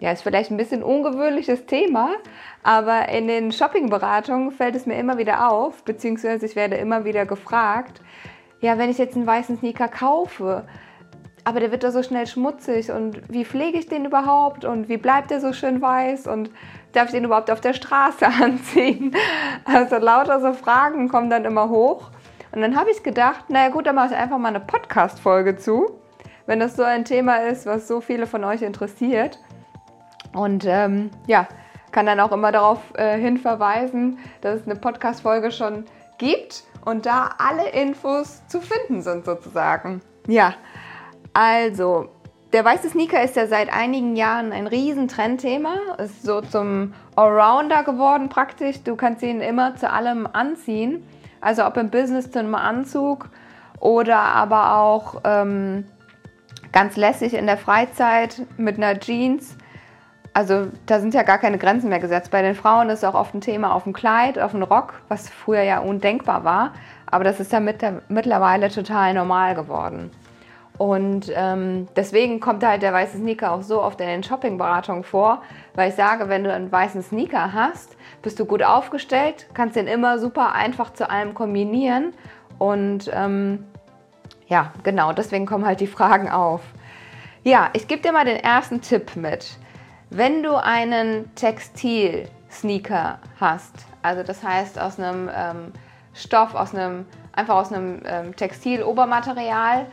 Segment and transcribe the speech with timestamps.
[0.00, 2.10] Ja, ist vielleicht ein bisschen ungewöhnliches Thema,
[2.62, 7.26] aber in den Shoppingberatungen fällt es mir immer wieder auf, beziehungsweise ich werde immer wieder
[7.26, 8.00] gefragt,
[8.60, 10.64] ja, wenn ich jetzt einen weißen Sneaker kaufe,
[11.44, 14.98] aber der wird doch so schnell schmutzig und wie pflege ich den überhaupt und wie
[14.98, 16.50] bleibt der so schön weiß und
[16.92, 19.16] darf ich den überhaupt auf der Straße anziehen?
[19.64, 22.10] Also lauter so Fragen kommen dann immer hoch.
[22.52, 25.98] Und dann habe ich gedacht, naja gut, dann mache ich einfach mal eine Podcast-Folge zu,
[26.46, 29.38] wenn das so ein Thema ist, was so viele von euch interessiert.
[30.32, 31.46] Und ähm, ja,
[31.92, 35.84] kann dann auch immer darauf äh, hin verweisen, dass es eine Podcast-Folge schon
[36.18, 40.00] gibt und da alle Infos zu finden sind sozusagen.
[40.26, 40.54] Ja,
[41.32, 42.08] also
[42.52, 47.82] der weiße Sneaker ist ja seit einigen Jahren ein riesen Trendthema, ist so zum Allrounder
[47.82, 48.82] geworden praktisch.
[48.82, 51.06] Du kannst ihn immer zu allem anziehen,
[51.40, 53.28] also ob im Business zu einem Anzug
[53.80, 55.84] oder aber auch ähm,
[56.72, 59.56] ganz lässig in der Freizeit mit einer Jeans
[60.34, 62.30] also da sind ja gar keine Grenzen mehr gesetzt.
[62.30, 65.28] Bei den Frauen ist auch oft ein Thema auf dem Kleid, auf dem Rock, was
[65.28, 66.72] früher ja undenkbar war.
[67.06, 70.10] Aber das ist ja mit der, mittlerweile total normal geworden.
[70.78, 75.42] Und ähm, deswegen kommt halt der weiße Sneaker auch so oft in den Shoppingberatungen vor,
[75.74, 79.88] weil ich sage, wenn du einen weißen Sneaker hast, bist du gut aufgestellt, kannst den
[79.88, 82.14] immer super einfach zu allem kombinieren.
[82.58, 83.66] Und ähm,
[84.46, 86.60] ja, genau, deswegen kommen halt die Fragen auf.
[87.42, 89.58] Ja, ich gebe dir mal den ersten Tipp mit.
[90.10, 95.72] Wenn du einen Textil-Sneaker hast, also das heißt aus einem ähm,
[96.14, 99.84] Stoff, aus einem, einfach aus einem ähm, Textil-Obermaterial,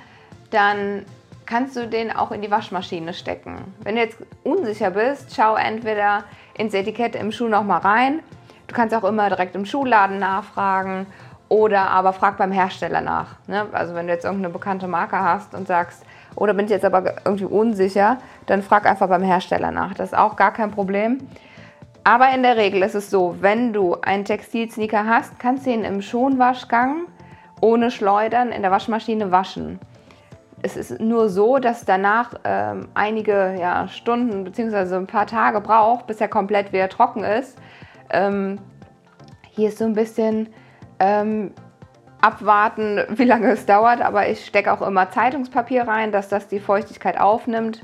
[0.51, 1.05] dann
[1.45, 3.73] kannst du den auch in die Waschmaschine stecken.
[3.83, 6.23] Wenn du jetzt unsicher bist, schau entweder
[6.53, 8.21] ins Etikett im Schuh nochmal rein.
[8.67, 11.07] Du kannst auch immer direkt im Schuhladen nachfragen
[11.49, 13.35] oder aber frag beim Hersteller nach.
[13.47, 13.67] Ne?
[13.71, 16.03] Also wenn du jetzt irgendeine bekannte Marke hast und sagst,
[16.35, 19.93] oder bin ich jetzt aber irgendwie unsicher, dann frag einfach beim Hersteller nach.
[19.93, 21.19] Das ist auch gar kein Problem.
[22.03, 25.83] Aber in der Regel ist es so, wenn du einen Textilsneaker hast, kannst du ihn
[25.83, 27.07] im Schonwaschgang
[27.61, 29.79] ohne Schleudern in der Waschmaschine waschen.
[30.61, 34.95] Es ist nur so, dass danach ähm, einige ja, Stunden bzw.
[34.95, 37.57] ein paar Tage braucht, bis er komplett wieder trocken ist.
[38.09, 38.59] Ähm,
[39.51, 40.49] hier ist so ein bisschen
[40.99, 41.51] ähm,
[42.21, 46.59] abwarten, wie lange es dauert, aber ich stecke auch immer Zeitungspapier rein, dass das die
[46.59, 47.81] Feuchtigkeit aufnimmt.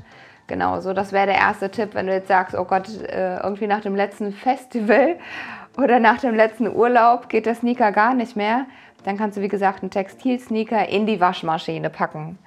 [0.48, 3.66] Genau, so das wäre der erste Tipp, wenn du jetzt sagst, oh Gott, äh, irgendwie
[3.66, 5.16] nach dem letzten Festival
[5.78, 8.66] oder nach dem letzten Urlaub geht der Sneaker gar nicht mehr,
[9.04, 12.38] dann kannst du wie gesagt einen Textilsneaker in die Waschmaschine packen.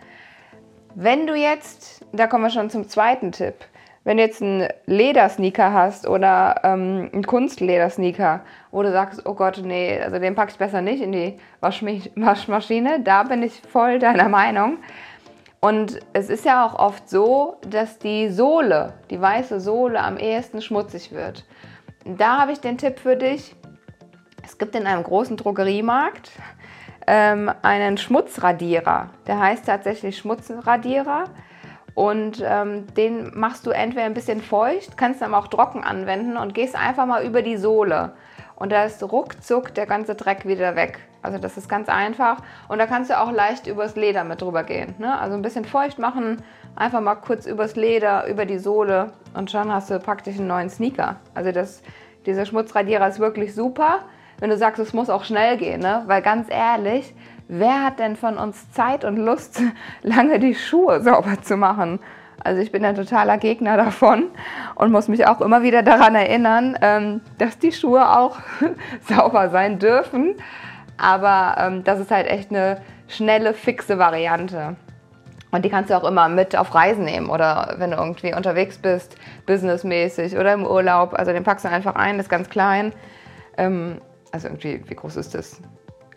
[0.93, 3.55] Wenn du jetzt, da kommen wir schon zum zweiten Tipp,
[4.05, 9.59] wenn du jetzt einen Ledersneaker hast oder ähm, einen Kunstledersneaker, wo du sagst, oh Gott,
[9.63, 14.29] nee, also den packst ich besser nicht in die Waschmaschine, da bin ich voll deiner
[14.29, 14.77] Meinung.
[15.59, 20.61] Und es ist ja auch oft so, dass die Sohle, die weiße Sohle am ehesten
[20.61, 21.43] schmutzig wird.
[22.05, 23.55] Da habe ich den Tipp für dich.
[24.43, 26.29] Es gibt in einem großen Drogeriemarkt
[27.07, 29.09] ähm, einen Schmutzradierer.
[29.25, 31.23] Der heißt tatsächlich Schmutzradierer.
[31.95, 36.53] Und ähm, den machst du entweder ein bisschen feucht, kannst dann auch trocken anwenden und
[36.53, 38.13] gehst einfach mal über die Sohle.
[38.55, 40.99] Und da ist ruckzuck der ganze Dreck wieder weg.
[41.21, 42.37] Also das ist ganz einfach.
[42.67, 44.93] Und da kannst du auch leicht übers Leder mit drüber gehen.
[44.97, 45.17] Ne?
[45.17, 46.43] Also ein bisschen feucht machen,
[46.75, 50.69] einfach mal kurz übers Leder, über die Sohle und schon hast du praktisch einen neuen
[50.69, 51.15] Sneaker.
[51.33, 51.81] Also das,
[52.25, 53.99] dieser Schmutzradierer ist wirklich super.
[54.39, 56.03] Wenn du sagst, es muss auch schnell gehen, ne?
[56.07, 57.13] weil ganz ehrlich,
[57.47, 59.61] wer hat denn von uns Zeit und Lust,
[60.01, 61.99] lange die Schuhe sauber zu machen?
[62.43, 64.25] Also ich bin ein totaler Gegner davon
[64.75, 68.37] und muss mich auch immer wieder daran erinnern, ähm, dass die Schuhe auch
[69.07, 70.35] sauber sein dürfen.
[70.97, 74.75] Aber ähm, das ist halt echt eine schnelle, fixe Variante.
[75.51, 78.77] Und die kannst du auch immer mit auf Reisen nehmen oder wenn du irgendwie unterwegs
[78.77, 79.15] bist,
[79.45, 81.13] businessmäßig oder im Urlaub.
[81.13, 82.91] Also den packst du einfach ein, ist ganz klein.
[84.35, 85.61] Also irgendwie, wie groß ist das?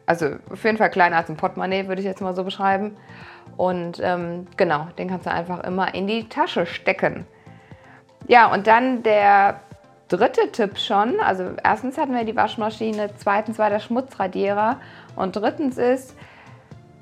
[0.04, 2.96] Also auf jeden Fall kleiner als ein Portemonnaie, würde ich jetzt mal so beschreiben.
[3.56, 7.28] Und ähm, genau, den kannst du einfach immer in die Tasche stecken.
[8.26, 9.60] Ja, und dann der
[10.08, 11.20] dritte Tipp schon.
[11.20, 14.80] Also erstens hatten wir die Waschmaschine, zweitens war der Schmutzradierer
[15.14, 16.16] und drittens ist,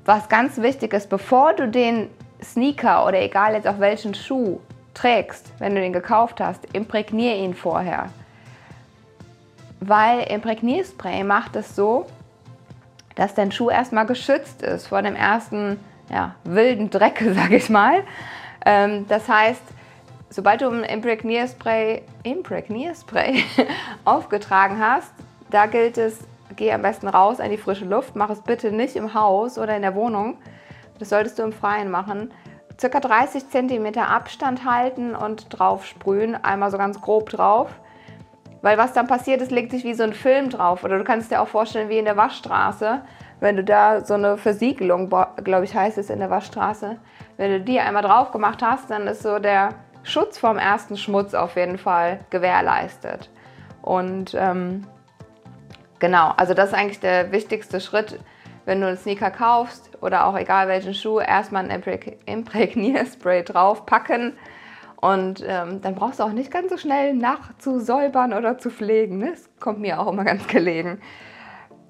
[0.05, 2.11] was ganz wichtig ist, bevor du den
[2.43, 4.59] Sneaker oder egal jetzt auch welchen Schuh
[4.93, 8.09] trägst, wenn du den gekauft hast, imprägnier ihn vorher.
[9.79, 12.07] Weil Imprägnierspray macht es so,
[13.15, 15.79] dass dein Schuh erstmal geschützt ist vor dem ersten
[16.09, 18.03] ja, wilden Dreck, sag ich mal.
[18.65, 19.61] Ähm, das heißt,
[20.29, 23.43] sobald du ein Imprägnierspray, Imprägnierspray
[24.05, 25.11] aufgetragen hast,
[25.49, 26.19] da gilt es,
[26.55, 29.75] geh am besten raus an die frische Luft, mach es bitte nicht im Haus oder
[29.75, 30.37] in der Wohnung.
[30.99, 32.31] Das solltest du im Freien machen.
[32.79, 37.69] Circa 30 cm Abstand halten und drauf sprühen, einmal so ganz grob drauf.
[38.61, 40.83] Weil was dann passiert ist, legt sich wie so ein Film drauf.
[40.83, 43.01] Oder du kannst dir auch vorstellen, wie in der Waschstraße,
[43.39, 46.97] wenn du da so eine Versiegelung, glaube ich, heißt es in der Waschstraße,
[47.37, 49.69] wenn du die einmal drauf gemacht hast, dann ist so der
[50.03, 53.29] Schutz vom ersten Schmutz auf jeden Fall gewährleistet.
[53.81, 54.85] Und ähm,
[55.99, 58.19] genau, also das ist eigentlich der wichtigste Schritt,
[58.65, 61.83] wenn du einen Sneaker kaufst oder auch egal welchen Schuh, erstmal ein
[62.25, 64.33] Imprägnierspray draufpacken
[64.99, 69.19] und ähm, dann brauchst du auch nicht ganz so schnell nachzusäubern oder zu pflegen.
[69.19, 69.31] Ne?
[69.31, 70.99] Das kommt mir auch immer ganz gelegen.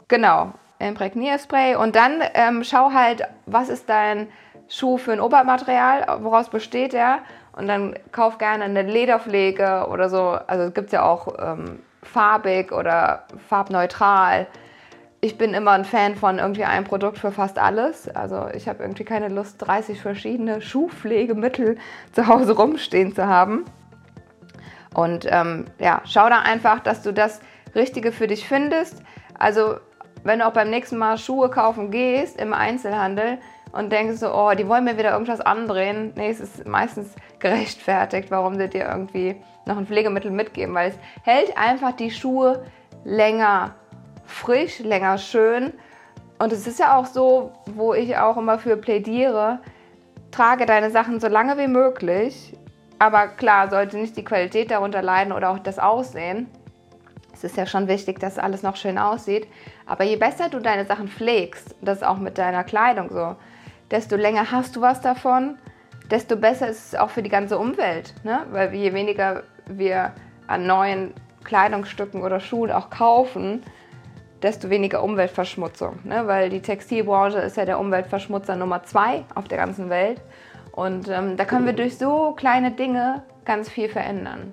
[0.07, 1.75] Genau, Imprägnierspray.
[1.75, 4.27] Und dann ähm, schau halt, was ist dein
[4.67, 7.19] Schuh für ein Obermaterial, woraus besteht er.
[7.53, 10.37] Und dann kauf gerne eine Lederpflege oder so.
[10.47, 14.47] Also gibt es ja auch ähm, farbig oder farbneutral
[15.27, 18.07] ich bin immer ein Fan von irgendwie einem Produkt für fast alles.
[18.07, 21.77] Also ich habe irgendwie keine Lust, 30 verschiedene Schuhpflegemittel
[22.13, 23.65] zu Hause rumstehen zu haben.
[24.95, 27.41] Und ähm, ja, schau da einfach, dass du das
[27.75, 29.03] Richtige für dich findest.
[29.37, 29.75] Also
[30.23, 33.37] wenn du auch beim nächsten Mal Schuhe kaufen gehst im Einzelhandel
[33.73, 36.13] und denkst so, oh, die wollen mir wieder irgendwas andrehen.
[36.15, 39.35] Nee, es ist meistens gerechtfertigt, warum sie dir irgendwie
[39.65, 42.63] noch ein Pflegemittel mitgeben, weil es hält einfach die Schuhe
[43.03, 43.75] länger
[44.27, 45.73] frisch, länger schön.
[46.39, 49.59] Und es ist ja auch so, wo ich auch immer für plädiere,
[50.31, 52.53] trage deine Sachen so lange wie möglich.
[52.99, 56.47] Aber klar, sollte nicht die Qualität darunter leiden oder auch das Aussehen.
[57.33, 59.47] Es ist ja schon wichtig, dass alles noch schön aussieht.
[59.85, 63.35] Aber je besser du deine Sachen pflegst, das ist auch mit deiner Kleidung so,
[63.91, 65.57] desto länger hast du was davon,
[66.09, 68.13] desto besser ist es auch für die ganze Umwelt.
[68.23, 68.45] Ne?
[68.51, 70.13] Weil je weniger wir
[70.47, 71.13] an neuen
[71.43, 73.63] Kleidungsstücken oder Schuhen auch kaufen,
[74.43, 75.99] desto weniger Umweltverschmutzung.
[76.03, 76.27] Ne?
[76.27, 80.21] Weil die Textilbranche ist ja der Umweltverschmutzer Nummer zwei auf der ganzen Welt.
[80.71, 84.51] Und ähm, da können wir durch so kleine Dinge ganz viel verändern.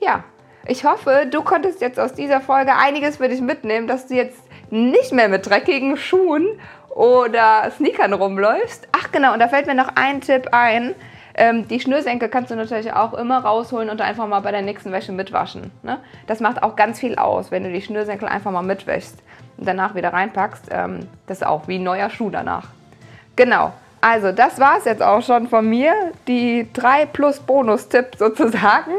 [0.00, 0.24] Ja,
[0.66, 4.42] ich hoffe, du konntest jetzt aus dieser Folge einiges für dich mitnehmen, dass du jetzt
[4.70, 6.46] nicht mehr mit dreckigen Schuhen
[6.90, 8.88] oder Sneakern rumläufst.
[8.92, 10.94] Ach genau, und da fällt mir noch ein Tipp ein.
[11.36, 14.92] Ähm, die Schnürsenkel kannst du natürlich auch immer rausholen und einfach mal bei der nächsten
[14.92, 15.72] Wäsche mitwaschen.
[15.82, 15.98] Ne?
[16.26, 19.18] Das macht auch ganz viel aus, wenn du die Schnürsenkel einfach mal mitwäschst
[19.56, 20.66] und danach wieder reinpackst.
[20.70, 22.68] Ähm, das ist auch wie ein neuer Schuh danach.
[23.34, 23.72] Genau.
[24.00, 25.94] Also, das war es jetzt auch schon von mir.
[26.28, 28.92] Die 3 plus Bonus-Tipps sozusagen.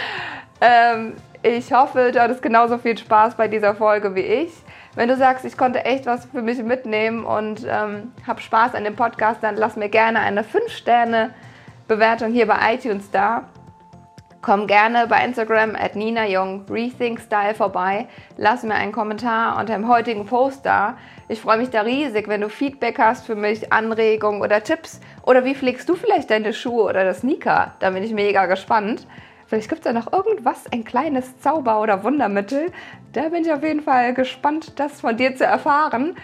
[0.60, 4.50] ähm, ich hoffe, du hattest genauso viel Spaß bei dieser Folge wie ich.
[4.96, 8.82] Wenn du sagst, ich konnte echt was für mich mitnehmen und ähm, habe Spaß an
[8.82, 11.30] dem Podcast, dann lass mir gerne eine 5 Sterne
[11.88, 13.48] Bewertung hier bei iTunes da.
[14.42, 18.06] Komm gerne bei Instagram at Nina Jung Rethink Style vorbei.
[18.36, 20.98] Lass mir einen Kommentar unter dem heutigen Post da.
[21.28, 25.00] Ich freue mich da riesig, wenn du Feedback hast für mich, Anregungen oder Tipps.
[25.22, 27.72] Oder wie pflegst du vielleicht deine Schuhe oder das Sneaker?
[27.80, 29.06] Da bin ich mega gespannt.
[29.46, 32.70] Vielleicht gibt es ja noch irgendwas, ein kleines Zauber- oder Wundermittel.
[33.14, 36.16] Da bin ich auf jeden Fall gespannt, das von dir zu erfahren.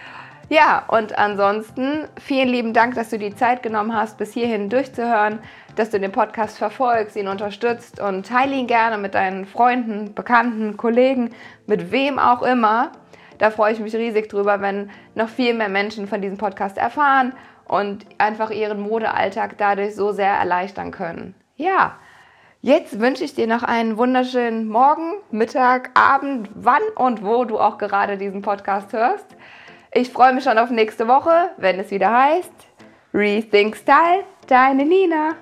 [0.50, 5.38] Ja, und ansonsten vielen lieben Dank, dass du die Zeit genommen hast, bis hierhin durchzuhören,
[5.74, 10.76] dass du den Podcast verfolgst, ihn unterstützt und teile ihn gerne mit deinen Freunden, Bekannten,
[10.76, 11.30] Kollegen,
[11.66, 12.92] mit wem auch immer.
[13.38, 17.32] Da freue ich mich riesig drüber, wenn noch viel mehr Menschen von diesem Podcast erfahren
[17.66, 21.34] und einfach ihren Modealltag dadurch so sehr erleichtern können.
[21.56, 21.96] Ja,
[22.60, 27.78] jetzt wünsche ich dir noch einen wunderschönen Morgen, Mittag, Abend, wann und wo du auch
[27.78, 29.34] gerade diesen Podcast hörst.
[29.96, 32.50] Ich freue mich schon auf nächste Woche, wenn es wieder heißt
[33.14, 35.36] Rethink Style, deine Nina.